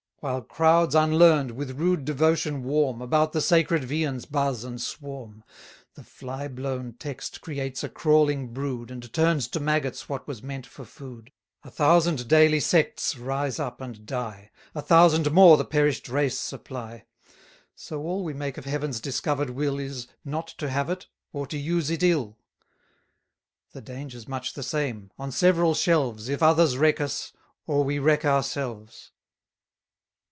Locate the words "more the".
15.31-15.65